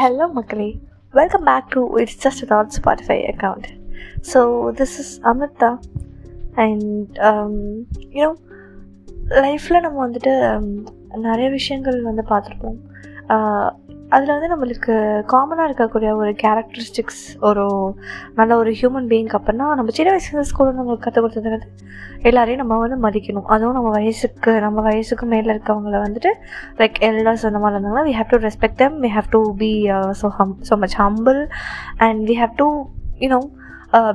Hello, 0.00 0.26
மக்களே 0.32 0.66
welcome 1.14 1.42
back 1.48 1.66
to 1.68 1.80
it's 2.00 2.18
just 2.24 2.42
without 2.42 2.74
Spotify 2.76 3.16
account 3.32 3.66
so 4.30 4.40
this 4.78 4.94
is 5.02 5.10
Amritha 5.30 5.70
and 6.64 7.18
you know 8.18 8.30
லைஃப்பில் 9.44 9.80
நம்ம 9.80 9.98
வந்துட்டு 10.06 10.32
um, 10.48 10.68
நிறைய 11.26 11.48
விஷயங்கள் 11.50 11.98
வந்து 12.02 12.24
பார்த்துருப்போம். 12.30 12.78
அதில் 14.12 14.32
வந்து 14.34 14.50
நம்மளுக்கு 14.52 14.94
காமனாக 15.32 15.66
இருக்கக்கூடிய 15.68 16.10
ஒரு 16.16 16.30
கேரக்டரிஸ்டிக்ஸ் 16.42 17.22
ஒரு 17.40 17.64
நல்ல 18.34 18.56
ஒரு 18.56 18.70
ஹியூமன் 18.70 19.08
பீயிங் 19.12 19.30
அப்படின்னா 19.38 19.66
நம்ம 19.74 19.94
சின்ன 19.98 20.12
வயசுல 20.12 20.44
ஸ்கூலில் 20.50 20.78
நம்மளுக்கு 20.78 21.04
கற்றுக் 21.04 21.24
கொடுத்தது 21.24 21.50
வந்து 21.50 21.68
எல்லாரையும் 22.22 22.60
நம்ம 22.62 22.78
வந்து 22.78 22.98
மதிக்கணும். 23.06 23.46
அதுவும் 23.46 23.72
நம்ம 23.72 23.90
வயசுக்கு 23.90 24.52
நம்ம 24.60 24.82
வயசுக்கு 24.82 25.26
மேலே 25.26 25.48
இருக்கவங்கள 25.54 25.96
வந்துட்டு 26.06 26.32
லைக் 26.78 26.98
எல்டர்ஸ் 27.08 27.46
அந்த 27.46 27.58
மாதிரி 27.58 27.76
இருந்தாங்கன்னா 27.76 28.06
we 28.08 28.14
have 28.18 28.32
to 28.34 28.40
respect 28.46 28.78
them 28.82 28.98
we 29.04 29.10
have 29.14 29.30
to 29.30 29.42
be 29.56 29.72
so 30.22 30.30
hmm 30.38 30.54
so 30.70 30.76
much 30.76 30.96
humble 31.02 31.40
and 31.98 32.22
we 32.30 32.36
have 32.42 32.56
to 32.56 32.68
you know 33.20 33.40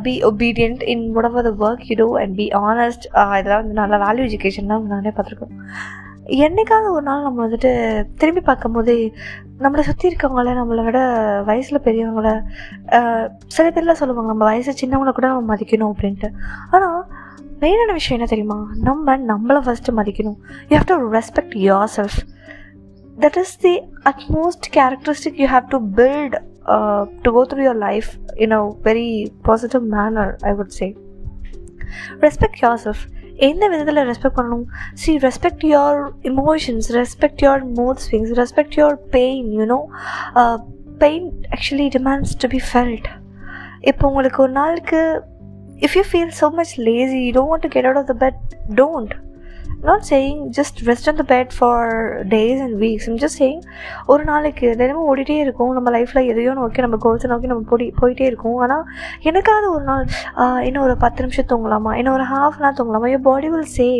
be 0.03 0.13
obedient 0.23 0.83
in 0.93 1.03
whatever 1.15 1.41
the 1.43 1.53
work 1.65 1.85
you 1.89 1.97
do 1.97 2.09
and 2.17 2.35
be 2.35 2.47
honest 2.63 3.05
இதெல்லாம் 3.39 3.61
வந்து 3.61 3.79
நல்ல 3.81 3.97
value 4.05 4.25
education 4.29 4.71
தான் 4.73 4.91
நிறைய 4.93 5.13
பார்த்துருக்கோம் 5.17 5.55
என்னைக்காவது 6.27 6.89
ஒரு 6.91 7.01
நாள் 7.01 7.21
நம்ம 7.21 7.47
வந்துட்டு 7.47 8.05
திரும்பி 8.15 8.41
பார்க்கும்போது 8.41 9.13
நம்மளை 9.59 9.79
சுற்றி 9.79 10.15
இருக்கவங்கள 10.15 10.49
நம்மளை 10.59 10.83
விட 10.83 10.99
வயசில் 11.45 11.79
பெரியவங்கள 11.79 12.43
சில 13.47 13.69
பேர்லாம் 13.69 13.99
சொல்லுவாங்க 14.01 14.31
நம்ம 14.31 14.45
வயசு 14.45 14.73
சின்னவங்கள 14.81 15.11
கூட 15.11 15.27
நம்ம 15.27 15.55
மதிக்கணும் 15.55 15.91
அப்படின்ட்டு. 15.93 16.31
ஆனால் 16.71 17.05
மெயினான 17.59 17.91
விஷயம் 17.91 18.21
என்ன 18.21 18.25
தெரியுமா? 18.25 18.69
நம்ம 18.81 19.17
நம்மளை 19.17 19.61
ஃபஸ்ட்டு 19.67 19.95
மதிக்கணும். 19.95 20.37
You 20.69 20.77
have 20.77 20.85
to 20.85 21.11
respect 21.11 21.57
your 21.57 21.87
self 21.95 22.19
that 23.19 23.37
is 23.37 23.57
the 23.59 23.81
utmost 24.05 24.67
characteristic 24.75 25.35
you 25.35 25.47
have 25.47 25.67
to 25.69 25.79
build 25.95 26.39
to 27.21 27.31
go 27.31 27.45
through 27.53 27.59
your 27.59 27.75
life 27.75 28.09
in 28.35 28.51
a 28.51 28.77
very 28.83 29.27
positive 29.41 29.83
manner 29.83 30.35
I 30.41 30.51
would 30.51 30.77
say 30.79 30.95
respect 32.19 32.61
respect 32.61 32.83
self 32.83 33.16
எந்த 33.37 33.67
விதத்தில் 33.67 33.95
respect 33.95 34.37
பண்ணணும்? 34.37 34.65
See 34.93 35.17
respect 35.17 35.63
your 35.63 36.11
emotions 36.23 36.91
respect 36.91 37.41
your 37.41 37.63
mood 37.75 37.95
swings 37.95 38.33
respect 38.33 38.77
your 38.77 38.95
pain 38.95 39.51
you know 39.59 39.85
pain 40.97 41.31
actually 41.49 41.87
demands 41.87 42.37
to 42.37 42.47
be 42.47 42.61
felt 42.73 43.05
இப்போ 43.81 44.07
உங்களுக்கு 44.07 44.43
ஒரு 44.43 44.51
நாளுக்கு 44.51 45.21
if 45.77 45.95
you 45.95 46.03
feel 46.11 46.31
so 46.41 46.51
much 46.51 46.79
lazy 46.79 47.19
you 47.19 47.31
don't 47.31 47.47
want 47.47 47.61
to 47.61 47.69
get 47.69 47.85
out 47.85 47.97
of 47.97 48.07
the 48.07 48.13
bed 48.13 48.35
not 49.82 50.04
saying 50.04 50.52
just 50.52 50.82
rest 50.82 51.08
on 51.08 51.16
the 51.16 51.24
bed 51.24 51.52
for 51.52 51.72
days 52.28 52.60
and 52.60 52.78
weeks 52.78 53.08
I'm 53.08 53.18
just 53.18 53.36
saying 53.36 53.60
ஒரு 54.06 54.24
நாளைக்கு 54.24 54.76
தினமும் 54.76 55.08
ஓடிட்டே 55.08 55.36
இருக்கும் 55.38 55.72
நம்ம 55.72 55.90
லைஃப்பில் 55.90 56.28
எதையோ 56.28 56.52
நோக்கி 56.52 56.80
நம்ம 56.80 56.98
கோல்ஸை 57.02 57.26
நோக்கி 57.26 57.46
நம்ம 57.46 57.64
போடி 57.68 57.92
போயிட்டே 58.00 58.20
இருக்கோம் 58.22 58.56
ஆனால் 58.58 58.84
எனக்காவது 59.22 59.68
ஒரு 59.70 59.84
நாள் 59.84 60.04
ஆஹ், 60.36 60.60
இன்னும் 60.60 60.82
ஒரு 60.82 60.96
பத்து 60.96 61.22
நிமிஷம் 61.22 61.50
தூங்கலாமா 61.50 61.94
இன்னும் 61.96 62.14
ஒரு 62.14 62.26
half 62.32 62.60
an 62.60 62.78
தூங்கலாமா 62.78 63.08
your 63.08 63.24
body 63.24 63.48
will 63.48 63.68
say 63.72 63.92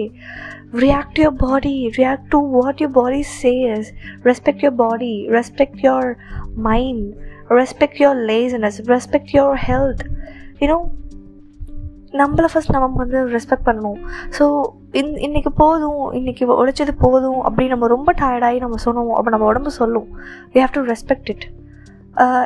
react 0.83 1.15
to 1.15 1.23
your 1.23 1.37
body 1.41 1.77
react 1.99 2.31
to 2.31 2.39
what 2.57 2.81
your 2.81 2.93
body 2.93 3.23
says 3.35 3.83
respect 4.25 4.63
your 4.63 4.75
body 4.79 5.15
respect 5.31 5.77
your 5.81 6.05
mind 6.63 7.03
respect 7.53 7.97
your 7.99 8.15
laziness 8.25 8.81
respect 8.87 9.33
your 9.33 9.53
health 9.69 10.03
you 10.61 10.69
know 10.69 10.83
நம்மளை 12.15 12.49
ஃபஸ்ட் 12.53 12.73
நம்ம 12.73 12.97
வந்து 12.97 13.19
respect 13.35 13.67
பண்ணணும் 13.67 14.01
so 14.39 14.45
in 15.00 15.14
இன்றைக்கி 15.26 15.50
போதும் 15.56 16.02
இன்றைக்கி 16.18 16.44
உழைச்சது 16.62 16.94
போதும் 17.00 17.42
அப்படி 17.42 17.68
நம்ம 17.68 17.88
ரொம்ப 17.88 18.14
டயர்டாகி 18.22 18.60
நம்ம 18.64 18.78
சொன்னோம் 18.86 19.10
அப்போ 19.18 19.30
நம்ம 19.30 19.46
உடம்பு 19.46 19.72
சொல்லும். 19.72 20.08
We 20.54 20.60
have 20.64 20.74
to 20.78 20.82
respect 20.92 21.30
it 21.34 21.46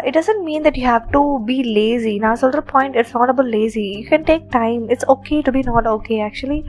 it 0.08 0.16
doesn't 0.18 0.44
mean 0.48 0.64
that 0.64 0.80
you 0.80 0.86
have 0.90 1.06
to 1.10 1.22
be 1.46 1.58
lazy 1.78 2.14
நான் 2.18 2.36
சொல்கிற 2.36 2.62
point 2.72 2.96
it's 2.96 3.16
not 3.18 3.32
about 3.34 3.52
lazy 3.56 3.86
you 3.98 4.02
can 4.10 4.28
take 4.32 4.48
time 4.60 4.90
it's 4.90 5.08
okay 5.16 5.38
to 5.48 5.52
be 5.52 5.64
not 5.70 5.88
okay 5.88 6.18
actually 6.28 6.60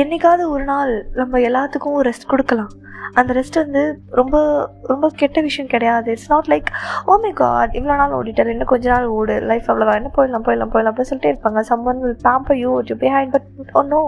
என்றைக்காவது 0.00 0.50
ஒரு 0.50 0.64
நாள் 0.64 0.92
நம்ம 1.14 1.38
எல்லாத்துக்கும் 1.48 1.98
ரெஸ்ட் 2.08 2.30
கொடுக்கலாம். 2.32 2.72
அந்த 3.14 3.30
rest 3.32 3.58
வந்து 3.62 3.82
ரொம்ப 4.10 4.36
ரொம்ப 4.82 5.06
கெட்ட 5.16 5.40
விஷயம் 5.40 5.68
கிடையாது 5.68 6.10
it's 6.12 6.30
not 6.30 6.48
like 6.48 6.68
oh 7.06 7.16
my 7.16 7.32
god 7.34 7.72
இவ்வளோ 7.72 7.96
நாள் 7.96 8.16
ஓடிட்டார் 8.18 8.52
இன்னும் 8.52 8.70
கொஞ்ச 8.72 8.88
நாள் 8.90 9.06
ஓடு 9.16 9.36
லைஃப் 9.50 9.68
அவ்வளோதான் 9.70 10.00
என்ன 10.00 10.10
போயிடலாம் 10.16 10.46
போயிடலாம் 10.46 10.72
போயிடலாம் 10.72 10.92
அப்படின்னு 10.92 11.10
சொல்லிட்டே 11.10 11.32
இருப்பாங்க 11.32 11.62
someone 11.70 12.00
will 12.02 12.18
pamper 12.22 12.58
you 12.58 12.72
to 12.90 12.96
behind 12.96 13.32
but 13.32 13.48
oh 13.72 13.82
no 13.88 14.02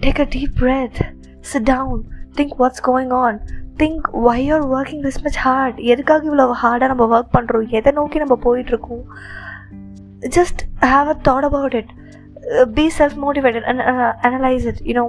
take 0.00 0.20
a 0.20 0.28
deep 0.30 0.54
breath 0.60 1.00
sit 1.44 1.68
down 1.70 2.02
think 2.36 2.56
what's 2.58 2.84
going 2.88 3.14
on 3.20 3.38
think 3.76 4.08
why 4.24 4.46
are 4.50 4.66
working 4.70 5.02
this 5.02 5.20
much 5.24 5.38
hard 5.38 5.78
எதுக்காக 5.88 6.28
இவ்வளோ 6.30 6.46
ஹார்டாக 6.62 6.90
நம்ம 6.94 7.06
ஒர்க் 7.14 7.34
பண்ணுறோம் 7.36 7.68
எதை 7.70 7.92
நோக்கி 7.92 8.18
நம்ம 8.18 8.38
போயிட்டுருக்கோம் 8.44 9.04
just 10.36 10.62
have 10.86 11.08
a 11.08 11.16
thought 11.28 11.48
about 11.50 11.74
it 11.74 11.92
be 12.74 12.86
self 12.98 13.16
motivated 13.24 13.66
and 13.70 13.82
analyse 14.28 14.66
it 14.66 14.82
you know 14.84 15.06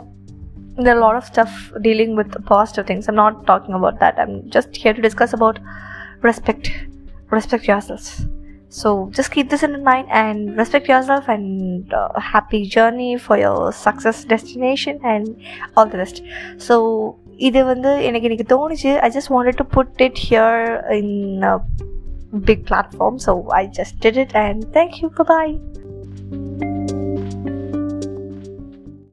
there 0.78 0.94
are 0.94 0.98
a 0.98 1.00
lot 1.00 1.16
of 1.16 1.24
stuff 1.24 1.72
dealing 1.80 2.16
with 2.16 2.44
positive 2.44 2.86
things 2.86 3.08
i'm 3.08 3.14
not 3.14 3.46
talking 3.46 3.74
about 3.74 3.98
that 4.00 4.18
i'm 4.18 4.48
just 4.50 4.76
here 4.76 4.92
to 4.92 5.02
discuss 5.02 5.32
about 5.32 5.58
respect 6.22 6.70
respect 7.30 7.66
yourselves 7.66 8.26
so 8.68 9.08
just 9.12 9.30
keep 9.30 9.48
this 9.50 9.62
in 9.62 9.84
mind 9.84 10.08
and 10.10 10.56
respect 10.56 10.88
yourself 10.88 11.28
and 11.28 11.92
uh, 11.94 12.08
happy 12.18 12.66
journey 12.66 13.16
for 13.16 13.36
your 13.38 13.72
success 13.72 14.24
destination 14.24 14.98
and 15.04 15.36
all 15.76 15.86
the 15.86 15.98
rest 15.98 16.22
so 16.58 16.76
இது 17.36 17.64
வந்து 17.64 17.90
எனக்கு 18.06 18.26
இன்னைக்கு 18.28 18.48
தோணுச்சு 18.54 18.90
I 19.06 19.08
just 19.16 19.32
wanted 19.36 19.58
to 19.60 19.64
put 19.76 20.02
it 20.06 20.20
here 20.26 20.60
in 20.98 21.42
big 22.50 22.64
platform 22.70 23.18
so 23.26 23.34
I 23.60 23.64
just 23.80 23.98
did 24.06 24.20
it 24.24 24.36
and 24.44 24.64
thank you 24.78 25.10
bye 25.34 25.54